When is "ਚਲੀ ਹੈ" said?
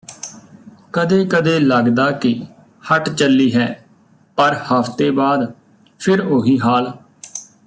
3.09-3.67